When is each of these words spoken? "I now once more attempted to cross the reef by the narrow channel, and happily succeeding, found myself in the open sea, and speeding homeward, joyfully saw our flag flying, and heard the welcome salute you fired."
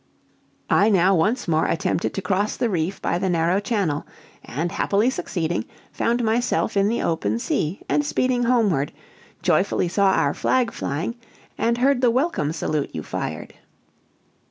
"I 0.67 0.89
now 0.89 1.13
once 1.13 1.47
more 1.47 1.67
attempted 1.67 2.15
to 2.15 2.23
cross 2.23 2.57
the 2.57 2.71
reef 2.71 2.99
by 3.03 3.19
the 3.19 3.29
narrow 3.29 3.59
channel, 3.59 4.03
and 4.43 4.71
happily 4.71 5.11
succeeding, 5.11 5.65
found 5.91 6.23
myself 6.23 6.75
in 6.75 6.87
the 6.87 7.03
open 7.03 7.37
sea, 7.37 7.81
and 7.87 8.03
speeding 8.03 8.41
homeward, 8.45 8.91
joyfully 9.43 9.87
saw 9.89 10.07
our 10.13 10.33
flag 10.33 10.71
flying, 10.71 11.17
and 11.55 11.77
heard 11.77 12.01
the 12.01 12.09
welcome 12.09 12.51
salute 12.51 12.89
you 12.95 13.03
fired." 13.03 13.53